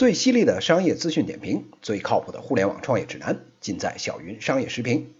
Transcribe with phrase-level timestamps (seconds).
[0.00, 5.12] 最犀利的商业资讯点评，最靠谱的互联网创业指南，尽在小云商业时评。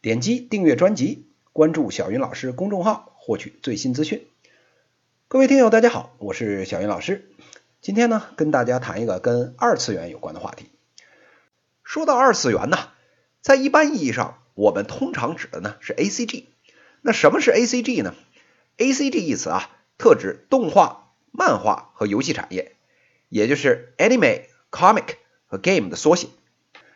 [0.00, 4.26] 点击订阅专辑，关注小云老师公众号，获取最新资讯。
[5.28, 7.28] 各位听友，大家好，我是小云老师。
[7.82, 10.70] 今天呢，跟大家谈一个跟二次元有关的话题。
[11.84, 12.78] 说到二次元呢，
[13.42, 16.48] 在一般意义上，我们通常指的呢是 A C G。
[17.02, 18.14] 那什么是 A C G 呢
[18.78, 22.72] ？A C G 一词啊，特指动画、漫画和游戏产业。
[23.28, 26.28] 也就是 anime、comic 和 game 的缩写，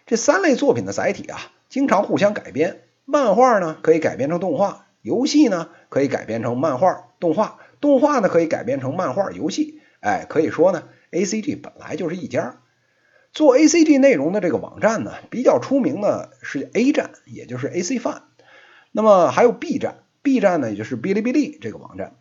[0.07, 2.83] 这三类作品的载体啊，经常互相改编。
[3.05, 9.81] 漫画呢可以改编成动画，游戏呢可以改编成漫画、动画，动画呢可以改编成漫画、游戏。
[10.01, 12.61] 哎，可以说呢，A C G 本来就是一家。
[13.33, 18.23] 做 A C G 内容的这个网站呢，比较出名的是 A 站，也就是 A C Fan。
[18.91, 22.17] 那么还有 B 站，B 站呢也就是哔哩哔哩这个网站。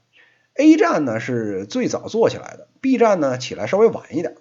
[0.61, 4.35] A 站呢是最早做起来的，B 站呢起来稍微晚一点，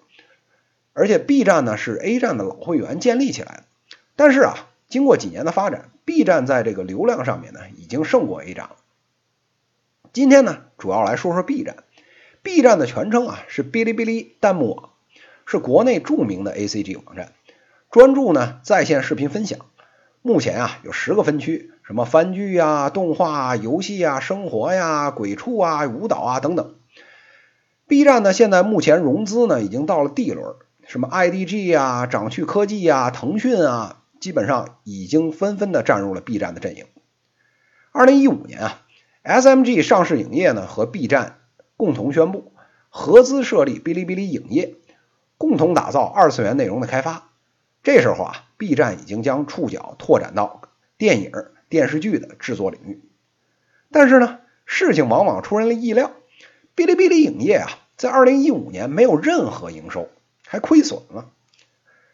[0.92, 3.96] 而且 B 站呢是 A 站的老会员建立起来的。
[4.16, 8.76] 但是啊，经过几年的发展，B 站在这个流量上面呢已经胜过 A 站了。
[10.12, 11.84] 今天呢，主要来说说 B 站。
[12.42, 14.90] B 站的全称啊是哔哩哔哩弹幕网，
[15.46, 17.32] 是国内著名的 ACG 网站，
[17.90, 19.60] 专注呢在线视频分享。
[20.22, 21.72] 目前啊有十个分区。
[21.82, 26.76] 什么番剧呀、动画、游戏呀、生活呀、鬼畜啊、舞蹈啊等等。
[27.88, 30.54] B 站呢，现在目前融资呢已经到了 D 轮，
[30.86, 36.84] 什么 IDG 呀、掌趣科技呀、腾讯啊，基本上已经纷纷的站入了 B 站的阵营。
[37.90, 38.82] 二零一五年啊
[39.24, 41.38] ，SMG 上市影业呢和 B 站
[41.76, 42.52] 共同宣布
[42.88, 44.76] 合资设立哔哩哔哩影业，
[45.36, 47.29] 共同打造二次元内容的开发。
[47.82, 50.62] 这时候啊，B 站已经将触角拓展到
[50.98, 51.32] 电影。
[51.70, 53.00] 电视剧的制作领域，
[53.92, 56.10] 但是呢，事情往往出人的意料。
[56.74, 60.08] 哔哩哔哩影业啊，在二零一五年没有任何营收，
[60.44, 61.30] 还亏损了。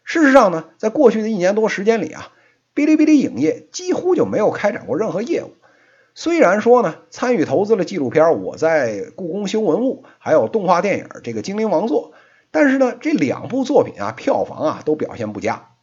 [0.03, 2.31] 事实上呢，在过去的一年多时间里啊，
[2.75, 5.55] 哔哩哔哩影业几乎就没有开展过任何业务。
[6.13, 12.11] 虽然说呢，参与投资了纪录片《我在故宫修文物》，还有动画电影这个《精灵王座》，
[12.59, 15.75] 但是呢，这两部作品啊，票房啊都表现不佳。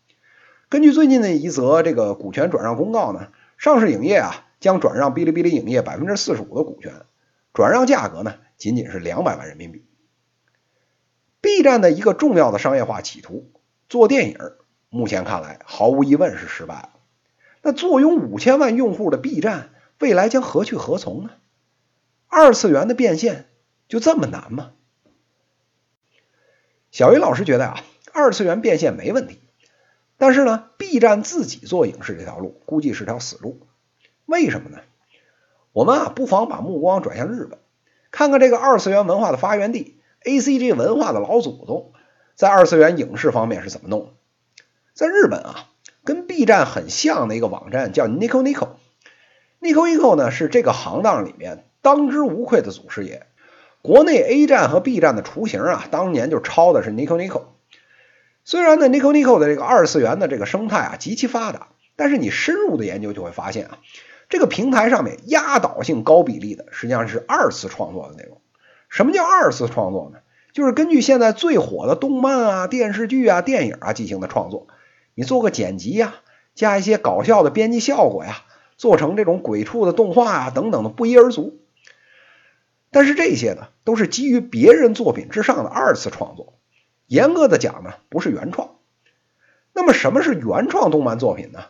[0.68, 3.28] 根据最近的一则这个股权转让公告呢。
[3.58, 7.02] 上市影业啊，将转让哔哩哔哩影业百分之四十五的股权，
[7.52, 9.84] 转让价格呢，仅仅是两百万人民币。
[11.40, 13.52] B 站的一个重要的商业化企图
[13.88, 14.36] 做电影，
[14.88, 16.90] 目前看来毫无疑问是失败了。
[17.62, 19.70] 那坐拥五千万用户的 B 站，
[20.00, 21.30] 未来将何去何从呢？
[22.26, 23.46] 二次元的变现
[23.86, 24.72] 就这么难吗？
[26.94, 27.80] 小鱼老师觉得啊，
[28.12, 29.40] 二次元变现没问题。
[30.16, 33.66] 但是呢，B 站自己做影视这条路估计是条死路。
[34.26, 34.78] 为什么呢？
[35.72, 37.58] 我们啊，不妨把目光转向日本，
[38.12, 41.90] 看看这个二次元文化的发源地 A C G 文化的老祖宗，
[42.36, 44.12] 在二次元影视方面是怎么弄的。
[44.92, 45.70] 在日本啊，
[46.04, 48.68] 跟 B 站很像的一个网站叫 Nico Nico。
[49.60, 53.26] Nico Nico 呢是这个行当里面当之无愧的祖师爷。
[53.84, 57.42] 国内 A 站和 B 站的雏形啊，当年就抄的是 Nico Nico。
[58.42, 63.80] 虽然呢，Nico Nico 的这个二次元的这个生态啊极其发达，但是你深入的研究就会发现啊，
[64.30, 68.40] 这个平台上面压倒性高比例的实际上是二次创作的内容。
[68.88, 70.20] 什么叫二次创作呢？
[70.54, 74.66] 就是根据现在最火的动漫啊、电视剧啊、电影啊进行的创作，
[75.14, 76.14] 你做个剪辑呀，
[76.54, 78.44] 加一些搞笑的编辑效果呀，
[78.78, 81.58] 做成这种鬼畜的动画啊等等的不一而足。
[82.94, 86.54] 但是这些呢，都是基于别人作品之上的二次创作。
[87.08, 88.76] 严格的讲呢，不是原创。
[89.72, 91.64] 那么什么是原创动漫作品呢？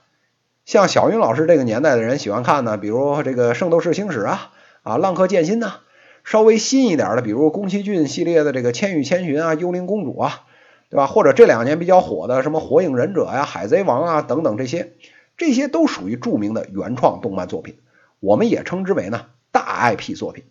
[0.66, 4.52] 像小云老师这个年代的人喜欢看呢，比如这个《圣斗士星矢》啊，
[4.82, 5.76] 啊《浪客剑心》呐，
[6.24, 10.42] 稍微新一点的，比如宫崎骏系列的这个《千与千寻》啊，《幽灵公主》啊，
[10.90, 11.06] 对吧？
[11.06, 14.92] 或者这两年比较火的什么《火影忍者》呀，《海贼王》啊等等这些，
[15.38, 17.78] 这些都属于著名的原创动漫作品，
[18.20, 20.44] 我们也称之为呢大 IP 作品。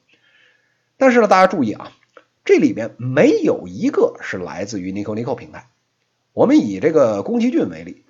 [1.03, 1.91] 但是呢，大家注意啊。
[2.45, 5.67] 这里边没有一个是来自于 Nico Nico 平台。
[6.31, 8.05] 我们以这个宫崎骏为例，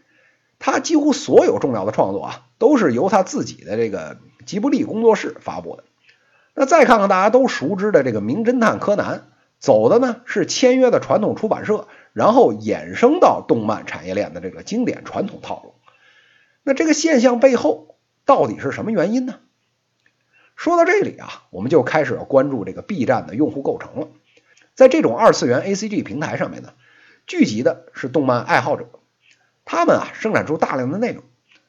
[0.60, 5.86] 他几乎所有重要的创作啊，都是由他自己的这个吉卜力工作室发布的。
[6.54, 9.18] 那再看看大家都熟知的这个《名侦探柯南》，
[9.57, 15.74] 走的呢是签约的传统出版社，然后衍生到动漫产业链的这个经典传统套路。
[16.62, 19.39] 那这个现象背后到底是什么原因呢？
[20.56, 24.08] 说到这里啊，我们就开始要关注这个 B 站的用户构成了。
[24.76, 26.74] 在这种二次元 A C G 平台上面呢，
[27.28, 28.90] 聚集的是动漫爱好者，
[29.66, 31.24] 他们啊生产出大量的内容。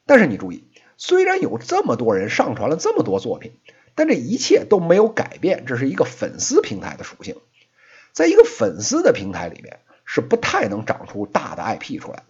[0.05, 0.67] 但是你注意，
[0.97, 3.53] 虽然有这么多人上传了这么多作品，
[3.95, 7.37] 但这一切都没有改变，这是一个粉丝平台的属性。
[8.13, 12.25] 在一个粉丝的平台里面，是不太能长出大的 IP 出来的。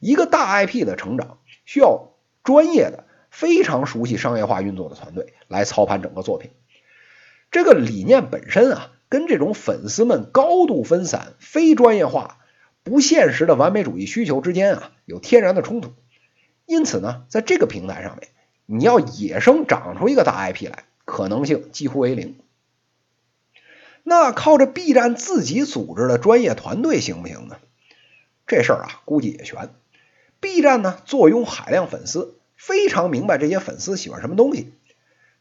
[0.00, 2.10] 一个大 IP 的成长需要
[2.42, 6.52] 专业的、非常熟悉商业化运作的团队来操盘整个作品。
[7.50, 12.38] 这个理念本身啊，跟这种粉丝们高度分散、非专业化、
[12.84, 15.94] 不现实的完美主义需求之间啊，有天然的冲突。
[16.64, 18.28] 因此呢，在这个平台上面，
[18.66, 22.38] 你要野生长出一个大 IP 来，可能性几乎为零。
[24.04, 27.56] 那靠着 B 站自己组织的专业团队行不行呢？
[28.46, 29.70] 这事儿啊，估计也悬。
[30.38, 34.74] B 站呢，坐拥海量粉丝，非常明白这些粉丝喜欢什么东西。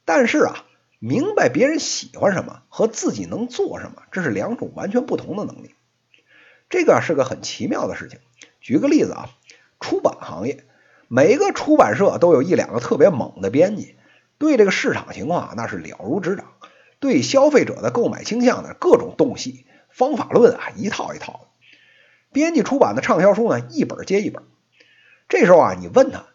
[0.06, 0.66] 但是啊，
[1.00, 5.76] 明白别人喜欢什么和自己能做什么，这是两种完全不同的能力。
[6.70, 8.20] 这个是个很奇妙的事情。
[8.60, 9.30] 举个例子啊，
[9.80, 10.66] 出版行业，
[11.08, 13.96] 每个出版社都有一两个特别猛的编辑，
[14.38, 16.54] 对这个市场情况那是了如指掌。
[17.00, 21.40] 对消费者的购买倾向的各种洞悉方法论啊，一套一套的。
[22.32, 24.44] 编辑出版的畅销书呢，一本接一本。
[25.28, 26.28] 这时候啊，你问他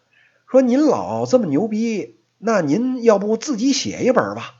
[0.49, 4.55] 说：“您老这么牛逼，那您要不自己写一本吧？”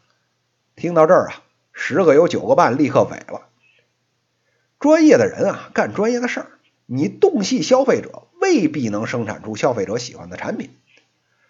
[0.77, 1.43] 听到这儿啊，
[1.73, 3.47] 十个有九个半立刻萎了。
[4.79, 6.47] 专业的人啊，干专业的事儿，
[6.85, 10.69] 你洞悉消费者，未必能生产出消费者喜欢的产品。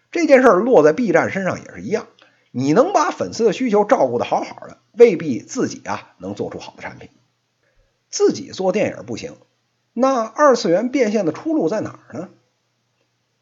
[0.10, 2.08] 这件事儿落在 B 站身上也是一样。
[2.52, 7.10] 你能把粉丝的需求照顾的好好的，未必自己啊能做出好的产品。
[8.10, 9.36] 自己做电影不行，
[9.94, 12.30] 那二次元变现的出路在哪儿呢？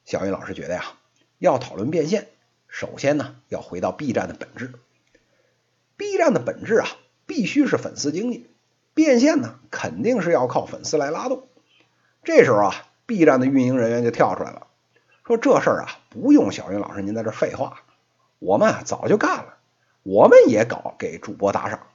[0.07, 0.86] 小云老师觉得呀，
[1.38, 2.30] 要讨论变现，
[2.69, 4.71] 首先呢要回到 B 站的本质。
[5.98, 6.88] B 站的本质啊，
[7.25, 8.50] 必须是粉丝经济，
[8.94, 11.50] 变现呢肯定是要靠粉丝来拉动。
[12.24, 14.68] 这时候啊，B 站的运营人员就跳出来了，
[15.25, 17.81] 说这事儿啊不用小云老师您在这废话。
[18.39, 19.57] 我们啊早就干了，
[20.03, 21.86] 我们也搞给主播打赏。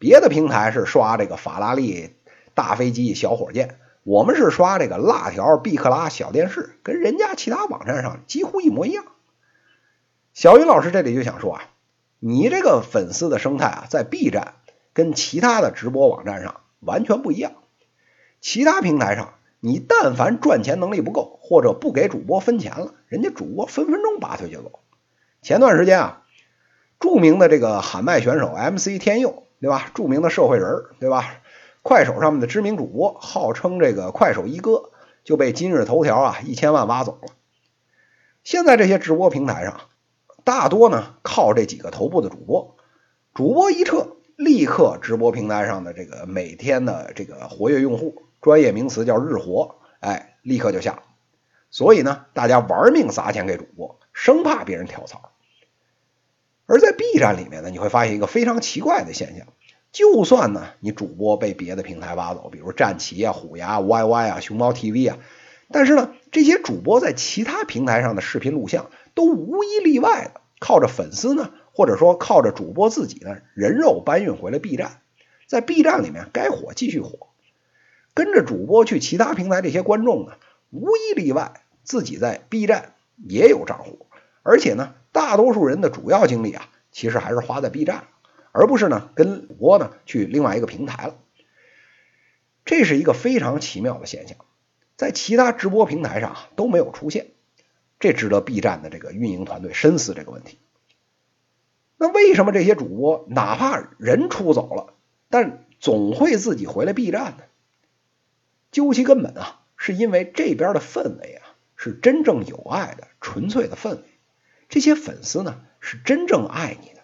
[0.00, 2.16] 别的平台是刷这个法拉利
[2.52, 9.06] 大飞机、小火箭，我们是刷这个辣条、毕克拉小电视，跟人家其他网站上几乎一模一样。
[10.34, 11.62] 小云老师这里就想说啊，
[12.18, 14.56] 你这个粉丝的生态啊，在 B 站
[14.92, 17.52] 跟其他的直播网站上完全不一样。
[18.42, 24.80] 其他平台上，你但凡赚钱能力不够，或者不给主播分钱了，人家主播分分钟拔腿就走。
[25.40, 26.22] 前段时间啊，
[27.00, 29.90] 著名的这个喊麦选手 MC 天佑，对吧？
[29.94, 31.36] 著名的社会人对吧？
[31.84, 34.90] 快手上面的知名主播，号称这个快手一哥，
[35.22, 37.28] 就被今日头条啊一千万挖走了。
[38.42, 39.82] 现在这些直播平台上，
[40.44, 42.78] 大多呢靠这几个头部的主播，
[43.34, 51.02] 主播一撤，立刻直播平台上的这个每天的这个活跃用户，专业名词叫日活，哎，立刻就下。
[51.68, 55.32] 所以呢，大家玩命砸钱给主播，生怕别人跳槽。
[56.64, 59.48] 而在 B 站里面呢，你会发现一个非常奇怪的现象：
[59.94, 65.18] 就算呢你主播被别的平台挖走，比如战旗啊、虎牙、YY 啊、熊猫 TV 啊，
[65.70, 75.00] 但是呢，这些主播在其他平台上的视频录像都无一例外的靠着粉丝呢，或者说靠着主播自己呢人肉搬运回了 B 站，
[75.46, 77.28] 在 B 站里面该火继续火，
[78.12, 80.32] 跟着主播去其他平台这些观众呢，
[80.70, 82.94] 无一例外自己在 B 站
[83.28, 84.06] 也有账户，
[84.42, 84.94] 而且呢。
[85.14, 88.08] 大多数人的主要精力啊，其实还是花在 B 站，
[88.54, 91.16] 而不是呢跟主播呢去另外一个平台了。
[92.64, 94.38] 这是一个非常奇妙的现象，
[94.96, 97.32] 在其他直播平台上都没有出现，
[97.98, 100.58] 这值得 B 站的这个运营团队深思这个问题。
[101.96, 104.94] 那为什么这些主播哪怕人出走了，
[105.28, 107.44] 但总会自己回来 B 站呢？
[108.70, 114.04] 究其根本啊，是因为这边的氛围啊是真正有爱的、纯粹的氛围。
[114.68, 117.02] 这些粉丝呢是真正爱你的，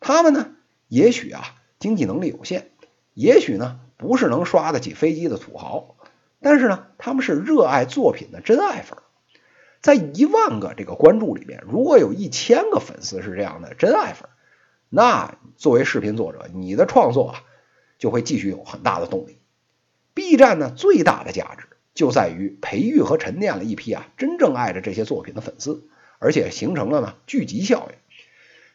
[0.00, 0.55] 他们呢
[0.88, 2.70] 也许啊经济能力有限，
[3.14, 5.96] 也许呢不是能刷得起飞机的土豪，
[6.40, 8.98] 但是呢他们是热爱作品的真爱粉。
[9.80, 14.28] 在一万个这个关注里面，如果有一千个粉丝是这样的真爱粉，
[14.88, 17.42] 那作为视频作者，你的创作啊
[17.98, 19.38] 就会继续有很大的动力。
[20.14, 25.88] B 站呢最大的价值就在于培育和沉淀了一批啊真正爱着这些作品的粉丝。
[26.18, 27.96] 而且形成了呢聚集效应，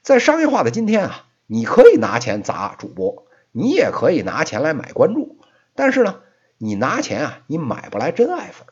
[0.03, 5.37] 在商业化的今天啊，你可以拿钱砸主播，你也可以拿钱来买关注，
[5.75, 6.21] 但是呢，
[6.57, 8.65] 你拿钱啊，你买不来真爱粉。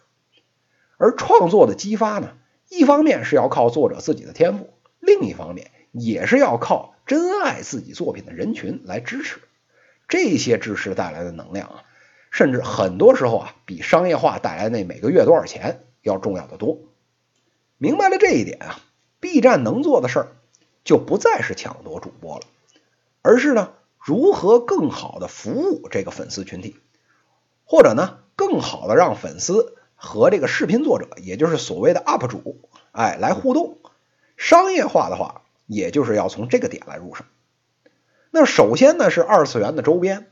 [0.97, 2.37] 而创作的激发呢，
[2.69, 4.69] 一方面是要靠作者自己的天赋，
[5.01, 9.41] 另一方面也是要靠真爱自己作品的人群来支持。
[10.07, 11.83] 这些支持带来的能量啊，
[12.31, 16.77] 甚至很多时候啊，比商业化带来那每个月多少钱要重要的多。
[17.77, 18.79] 明白了这一点啊
[19.19, 20.27] ，B 站能做的事儿
[20.85, 22.45] 就不再是抢夺主播了，
[23.21, 26.77] 而是呢如何更好的服务这个粉丝群体。
[27.65, 32.61] 或者呢，更好的让粉丝和这个视频作者，也就是所谓的 UP 主，
[32.91, 33.77] 哎，来互动。
[34.37, 37.25] 商业化的话，也就是要从这个点来入手。
[38.31, 40.31] 那首先呢，是二次元的周边，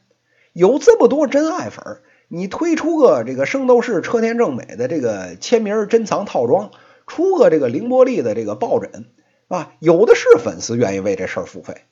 [0.52, 6.72] 有这么多真爱粉，你推出个这个圣斗士车田正美的这个签名珍藏套装，
[7.06, 9.06] 出个这个凌波丽的这个抱枕，
[9.48, 11.84] 啊，有的是粉丝愿意为这事儿付费。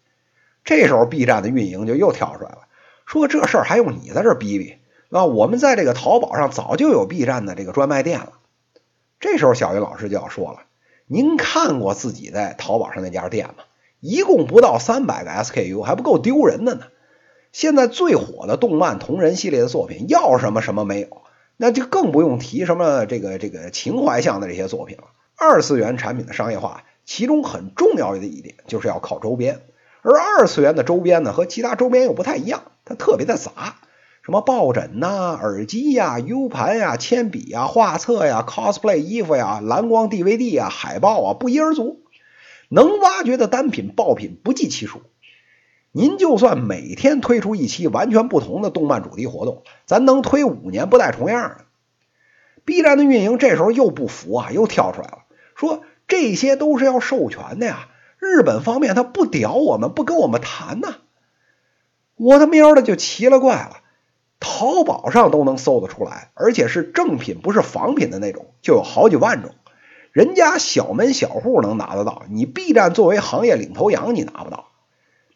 [0.66, 2.58] 这时候 B 站的运营就又跳出来了，
[3.06, 4.76] 说这事儿还用你在这逼逼？
[5.12, 8.34] 啊，我们在这个淘宝上早就有 B 站的这个专卖店了。
[9.20, 10.64] 这时候小云老师就要说了，
[11.06, 13.64] 您看过自己在淘宝上那家店吗？
[14.02, 16.88] 一共不到三百个 SKU，还不够丢人的呢。
[17.52, 21.22] 现在最火的动漫同人系列的作品，要什么什么没有，
[21.58, 25.06] 那就更不用提什么这个这个情怀向的这些作品了。
[25.38, 29.62] 二次元产品的商业化，其中很重要的一点就是要靠周边。
[30.08, 33.78] 而二次元的周边呢，和其他周边又不太一样，它特别的杂，
[34.22, 42.04] 什么抱枕呐、耳机呀、U 盘呀、铅笔呀、画册呀、cosplay 衣服呀、蓝光 DVD 呀、海报啊，不一而足，
[42.70, 45.02] 能挖掘的单品爆品不计其数。
[45.92, 51.66] 您就算每天推出一期完全不同的动漫主题活动，咱能推五年不带重样的。
[52.64, 55.20] B 站的运营这时候又不服啊，又跳出来了，
[55.56, 57.88] 说这些都是要授权的呀。
[58.26, 60.96] 日本方面他不屌我们，不跟我们谈呢，
[62.16, 63.78] 我他喵的就奇了怪了。
[64.40, 69.56] 淘宝上都能搜得出来，而且是正品，不是仿品的那种，就有好几万种。
[70.12, 74.68] 人家小门小户能拿得到，你 B 站作为行业领头羊，你拿不到，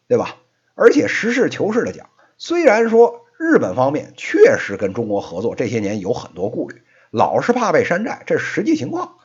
[0.08, 0.36] 对吧？
[0.74, 9.16] 而且实事求是的讲，虽然说日本方面确实跟中国合作这些年有很多顾虑，老是怕被山寨，这是实际情况。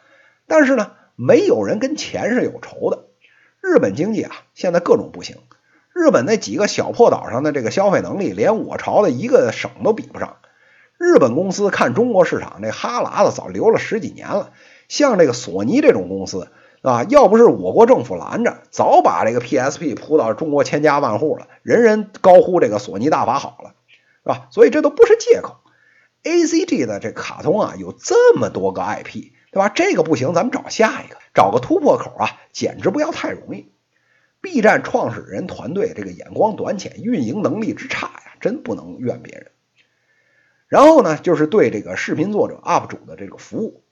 [0.47, 3.04] 但是呢，没有人跟钱是有仇的。
[3.65, 5.37] 日本经济啊，现在各种不行。
[5.91, 10.37] 日本那几个小破岛上的这个消费能力，连我朝的一个省都比不上。
[10.99, 14.51] 日本公司看中国市场，那哈喇子早流了十几年了。
[14.87, 16.49] 像这个索尼这种公司
[16.83, 23.73] 啊，要不是我国政府拦着，早把这个 PSP 铺到中国千家万户了，人人高呼这个索尼大法好了，
[24.23, 24.47] 是吧？
[24.51, 25.55] 所以这都不是借口。
[26.23, 29.31] ACG 的这卡通啊，有这么多个 IP。
[29.55, 29.69] 对吧？
[29.69, 33.71] 这个不行，咱们找下一个，找个突破口啊，简直不要太容易。
[34.41, 39.51] B 站创始人团队这个眼光短浅，运营能力之差呀，真不能怨别人。
[40.67, 43.85] 然后呢，就是对这个视频作者 UP 主的这个服务。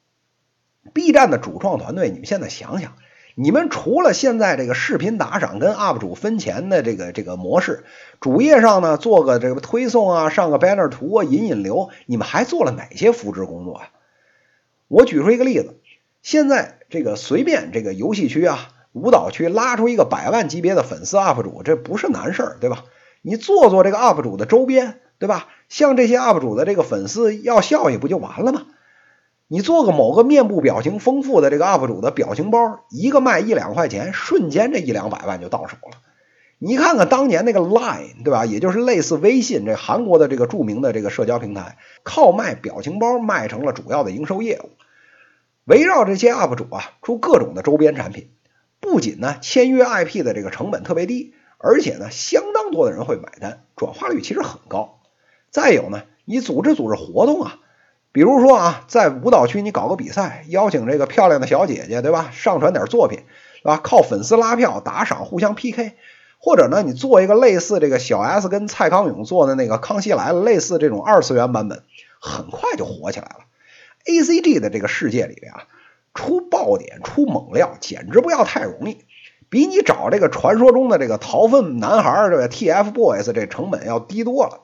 [0.91, 2.98] B 站的主创团队，你们现在想想，
[3.34, 7.86] 你们除了现在这个视频打赏跟 UP 主分钱的这个这个模式，
[8.20, 13.89] 主页上呢做个这个推送啊，上个 banner 图啊，引引流，你们还做了哪些扶持工作啊？
[14.93, 15.79] 我举出一个例子，
[16.21, 22.83] 现在这个随便这个游戏区啊、舞蹈区拉出一个百万级别的粉丝 UP 主，这不是难事儿，对吧？
[23.23, 25.47] 你做做这个 UP 主的周边，对吧？
[25.67, 28.67] 像这些 UP 主的这个粉丝要效益不就完了吗？
[29.47, 35.97] 你做个某个面部表情丰富的这个 UP 主的表情包，一个卖一两块钱，瞬间这一两百万就到手了。
[36.65, 38.46] 你看看当年那个 Line，对吧？
[38.46, 44.70] 也就是类似微信这韩国的这个著名的这个社交平台，靠卖表情包卖成了主要的营收业务。
[45.65, 48.29] 围绕这些 UP 主啊，出各种的周边产品，
[48.79, 55.01] 不仅呢签约 IP 的这个成本特别低，而且呢相当多的人会买单，转化率其实很高。
[55.51, 57.60] 再有呢，你组织组织活动啊，
[58.13, 62.29] 比如说啊，在舞蹈区你搞个比赛，邀请这个漂亮的小姐姐，对吧？
[62.32, 63.20] 上传点作品，
[63.63, 63.82] 对吧？
[63.84, 65.96] 靠粉丝拉票打赏，互相 PK，
[66.45, 71.83] 或者呢，你做一个类似这个小 S 跟蔡康永做的那个《康熙来了》类似这种二次元版本，
[72.19, 73.45] 很快就火起来了。
[74.05, 75.67] A C G 的这个世界里边啊，
[76.13, 79.05] 出爆点、出猛料，简直不要太容易，
[79.47, 84.63] 比你找这个传说中的这个逃粪男孩这个 T F Boys 这成本要低多了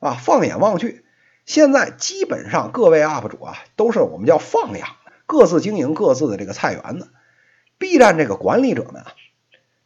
[0.00, 0.18] 啊！
[0.20, 1.04] 放眼望去，
[1.46, 4.88] 现在基本上各位 UP 主啊，都是我们叫放养，
[5.26, 7.12] 各自经营各自的这个菜园子。
[7.78, 9.12] B 站这个管理者们啊，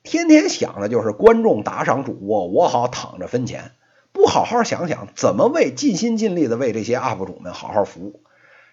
[0.03, 3.73] 天天想的就是观众打赏主播，我好躺着分钱，
[4.13, 8.21] 不好好想想怎么为尽心尽力的为这些 UP 主们好好服务。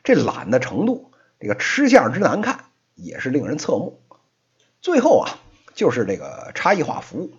[0.03, 3.99] 这懒的程度，这个吃相之难看，也是令人侧目。
[4.81, 5.37] 最后啊，
[5.75, 7.31] 就是这个差异化服务，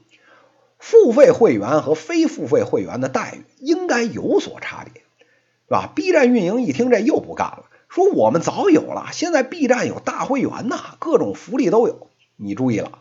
[0.79, 5.03] 付费会员和非付费会员的待遇应该有所差别，
[5.67, 12.07] 是吧？B 站运营一听这又不干了，说我们早有了，现在 B 站有大会员呐，各种福利都有。
[12.37, 13.00] 你注意了，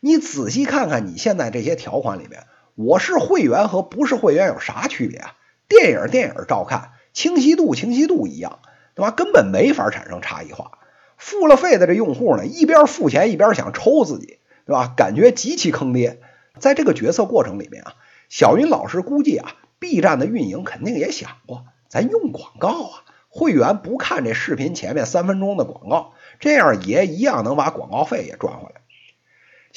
[0.00, 5.34] 你仔细看看你现在这些条款里面，我是会员和不是会员有啥区别啊？
[5.68, 8.60] 电影电影照看，清晰度清晰度一样。
[8.94, 9.12] 对吧？
[9.12, 10.72] 根本没法产生差异化。
[11.16, 14.92] 付了费的这用户呢，一边付钱一边想抽自己，对吧？
[14.96, 16.20] 感觉极其坑爹。
[16.58, 17.94] 在这个决策过程里面啊，
[18.28, 28.80] 小云老师估计啊，B 站的运营肯定也想过咱用广告啊，会员不看这视频前面三分钟的广告，这样也一样能把广告费也赚回来。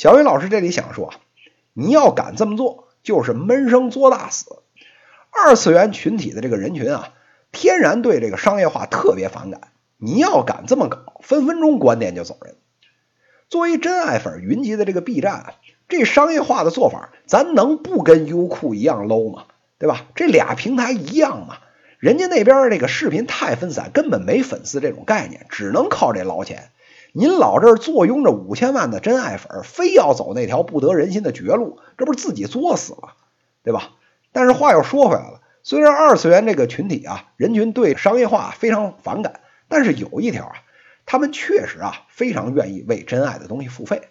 [0.02, 1.14] 小云老师这里想说，
[1.74, 4.64] 你要敢这么做，就是闷声作大死。
[5.30, 7.14] 二次元群体的这个人群啊，
[7.52, 9.62] 天然对这个商业化特别反感。
[9.98, 12.56] 你要敢这么搞，分分钟关店就走人。
[13.48, 15.54] 作为真爱粉云集的这个 B 站，
[15.88, 19.44] 这商业化的做法，咱能不跟优酷一样 low 吗？
[19.78, 20.08] 对吧？
[20.16, 21.58] 这俩平台一样嘛。
[22.00, 26.72] 人家那边这个视频太分散，根本没粉丝这种概念，只能靠这捞钱。
[27.14, 33.16] 您老这儿坐拥着五千万的真爱粉，非要走那条不得人心的绝路，这不是自己作死了，
[33.64, 33.92] 对吧？
[34.32, 40.54] 但是话又说回来了，虽然二次元这个群体啊，人群对商业化非常反感，但是有一条啊，
[41.06, 44.04] 他们确实啊非常愿意为真爱的东西付费。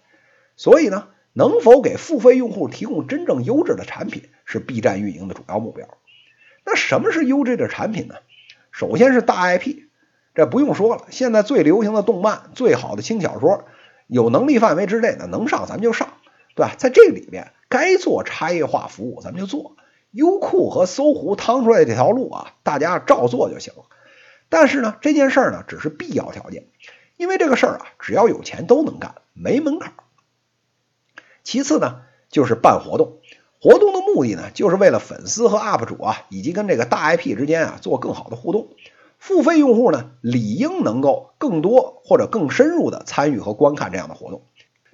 [0.57, 5.88] 所以呢，能否给付费用户提供真正优质的产品，是 B 站运营的主要目标。
[6.66, 8.16] 那什么是优质的产品呢？
[8.71, 9.85] 首先是大 IP，
[10.40, 13.64] 这不用说了，现在最流行的动漫、最好的轻小说，
[14.06, 16.14] 有能力范围之内的能上咱们就上，
[16.54, 16.73] 对吧？
[16.78, 19.76] 在这里面该做差异化服务咱们就做。
[20.12, 23.82] 优酷和搜狐趟出来这条路啊，大家照做就行了。
[24.49, 26.68] 但是呢，这件事儿呢只是必要条件，
[27.18, 29.92] 因为这个事儿啊，只要有钱都能干，没门槛。
[31.44, 33.18] 其次呢，就是办活动。
[33.61, 38.68] 活动的目的呢，就是为了粉丝和 UP 主啊，以及跟这个大 IP 之间啊做更好的互动。
[39.21, 44.47] 付费用户呢，理应能够更多或者更深入的参与和观看这样的活动。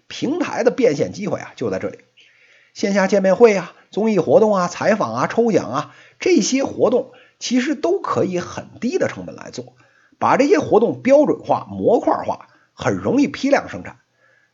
[0.08, 2.00] 平台的变现机会啊，就在这里。
[2.74, 9.74] 线下见面会啊、综艺活动啊、采访啊、抽奖啊，这些活动其实都可以很低的成本来做，
[10.18, 14.00] 把这些活动标准化、模块化，很容易批量生产。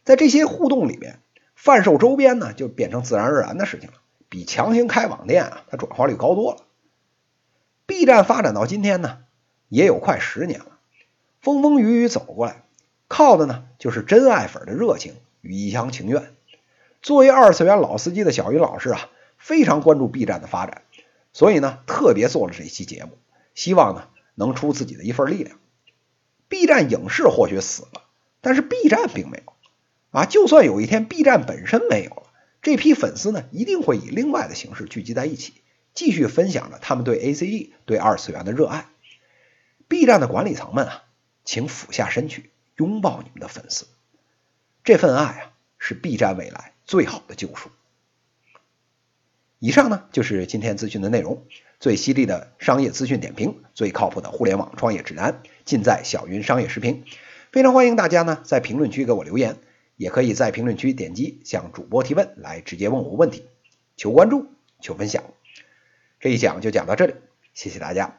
[0.05, 1.21] 在这些互动里面，
[1.57, 3.95] 贩售周边呢，就变成自然而然的事情了。
[4.29, 6.59] 比强行开网店啊，它转化率高多了。
[7.87, 9.19] B 站发展到今天呢，
[9.73, 10.67] 也有快十年了，
[11.41, 12.63] 风风雨雨走过来，
[13.09, 16.35] 靠的呢就是真爱粉的热情与一厢情愿。
[17.01, 19.09] 作为二次元老司机的小云老师啊，
[19.39, 20.83] 非常关注 B 站的发展，
[21.33, 23.13] 所以呢，特别做了这期节目，
[23.55, 25.59] 希望呢能出自己的一份力量。
[26.51, 28.03] B 站影视或许死了，
[28.43, 29.55] 但是 B 站并没有
[30.11, 30.27] 啊。
[30.27, 32.25] 就算有一天 B 站本身没有了。
[32.61, 35.55] 这批粉丝呢，一定会以另外的形式聚集在一起，
[35.95, 38.85] 继续分享着他们对 A C G、对二次元的热爱。
[39.93, 41.05] B 站的管理层们啊，
[41.45, 43.87] 请俯下身去拥抱你们的粉丝，
[44.85, 47.69] 这份爱啊，是 B 站未来最好的救赎。
[49.59, 51.45] 以上呢，就是今天资讯的内容，
[51.79, 57.05] 最犀利的商业资讯点评，最靠谱的互联网创业指南，尽在小云商业视频。
[57.51, 59.59] 非常欢迎大家呢，在评论区给我留言。
[59.99, 63.45] 也可以在评论区点击向主播提问，来直接问我问题，
[63.99, 64.47] 求关注，
[64.81, 65.23] 求分享。
[66.19, 67.15] 这一讲就讲到这里，
[67.53, 68.17] 谢谢大家。